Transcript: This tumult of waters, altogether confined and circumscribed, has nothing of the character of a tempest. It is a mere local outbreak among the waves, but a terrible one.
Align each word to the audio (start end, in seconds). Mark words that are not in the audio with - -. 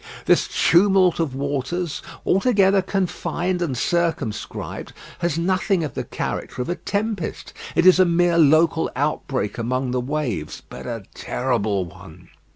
This 0.25 0.47
tumult 0.47 1.19
of 1.19 1.35
waters, 1.35 2.01
altogether 2.25 2.81
confined 2.81 3.61
and 3.61 3.77
circumscribed, 3.77 4.93
has 5.19 5.37
nothing 5.37 5.83
of 5.83 5.93
the 5.93 6.03
character 6.03 6.59
of 6.63 6.69
a 6.69 6.75
tempest. 6.75 7.53
It 7.75 7.85
is 7.85 7.99
a 7.99 8.05
mere 8.05 8.39
local 8.39 8.89
outbreak 8.95 9.59
among 9.59 9.91
the 9.91 10.01
waves, 10.01 10.63
but 10.67 10.87
a 10.87 11.03
terrible 11.13 11.85
one. 11.85 12.29